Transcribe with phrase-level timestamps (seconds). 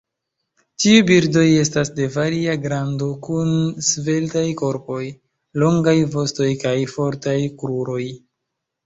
[0.83, 3.51] Tiuj birdoj estas de varia grando kun
[3.89, 5.03] sveltaj korpoj,
[5.65, 8.01] longaj vostoj kaj fortaj kruroj.